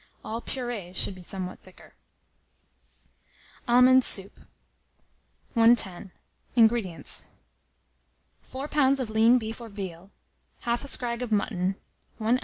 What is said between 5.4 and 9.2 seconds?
110. INGREDIENTS. 4 lbs. of